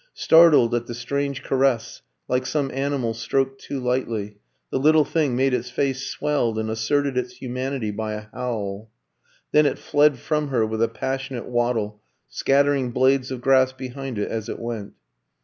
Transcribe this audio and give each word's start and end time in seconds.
Startled 0.15 0.73
at 0.73 0.87
the 0.87 0.95
strange 0.95 1.43
caress, 1.43 2.01
like 2.27 2.47
some 2.47 2.71
animal 2.73 3.13
stroked 3.13 3.61
too 3.61 3.79
lightly, 3.79 4.39
the 4.71 4.79
little 4.79 5.05
thing 5.05 5.35
made 5.35 5.53
its 5.53 5.69
face 5.69 6.07
swell, 6.07 6.57
and 6.57 6.71
asserted 6.71 7.19
its 7.19 7.33
humanity 7.35 7.91
by 7.91 8.13
a 8.13 8.25
howl. 8.33 8.89
Then 9.51 9.67
it 9.67 9.77
fled 9.77 10.17
from 10.17 10.47
her 10.47 10.65
with 10.65 10.81
a 10.81 10.87
passionate 10.89 11.45
waddle, 11.45 12.01
scattering 12.27 12.89
blades 12.89 13.29
of 13.29 13.41
grass 13.41 13.73
behind 13.73 14.17
it 14.17 14.29
as 14.31 14.49
it 14.49 14.57
went. 14.57 14.93